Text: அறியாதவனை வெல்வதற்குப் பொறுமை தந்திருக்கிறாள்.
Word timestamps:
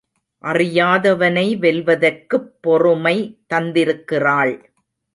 அறியாதவனை 0.43 1.45
வெல்வதற்குப் 1.59 2.49
பொறுமை 2.61 3.17
தந்திருக்கிறாள். 3.53 4.53